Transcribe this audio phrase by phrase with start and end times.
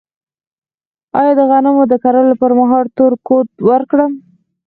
[1.19, 4.11] آیا د غنمو د کرلو پر مهال تور کود ورکړم؟